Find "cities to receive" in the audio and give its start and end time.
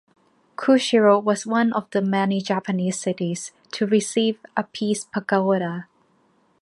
2.99-4.39